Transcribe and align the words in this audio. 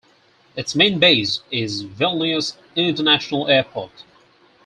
Its 0.55 0.75
main 0.75 0.97
base 0.97 1.41
is 1.51 1.83
Vilnius 1.83 2.55
International 2.75 3.47
Airport. 3.47 4.03